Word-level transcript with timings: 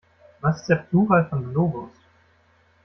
Was 0.39 0.61
ist 0.61 0.69
der 0.69 0.77
Plural 0.77 1.27
von 1.29 1.51
Globus? 1.53 1.91